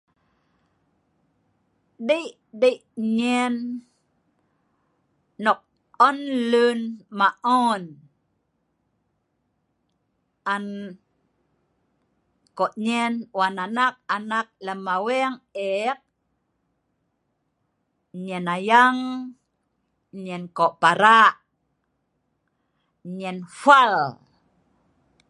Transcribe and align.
Dei' 2.07 2.29
dei' 2.61 2.81
nyen 3.17 3.53
nok 5.43 5.59
on 6.07 6.17
lun 6.51 6.79
maon, 7.19 7.81
an 10.53 10.65
ko' 12.57 12.67
nyen 12.85 13.13
wan 13.37 13.55
anak-anak 13.65 14.47
lem 14.65 14.81
aweng 14.97 15.35
ek, 15.71 15.97
nyen 18.25 18.45
ayang, 18.57 18.99
nyen 20.23 20.43
ko' 20.57 20.71
para', 20.81 21.27
nyen 23.17 23.37
fual. 23.59 23.93